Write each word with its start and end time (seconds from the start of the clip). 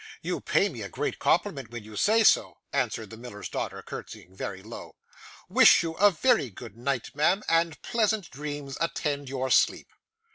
'You 0.23 0.41
pay 0.41 0.67
me 0.67 0.81
a 0.81 0.89
great 0.89 1.19
compliment 1.19 1.69
when 1.69 1.83
you 1.83 1.95
say 1.95 2.23
so,' 2.23 2.57
answered 2.73 3.11
the 3.11 3.17
miller's 3.17 3.49
daughter, 3.49 3.83
curtseying 3.83 4.35
very 4.35 4.63
low. 4.63 4.95
'Wish 5.47 5.83
you 5.83 5.93
a 5.93 6.09
very 6.09 6.49
good 6.49 6.75
night, 6.75 7.11
ma'am, 7.13 7.43
and 7.47 7.79
pleasant 7.83 8.31
dreams 8.31 8.77
attend 8.81 9.29
your 9.29 9.51
sleep! 9.51 9.89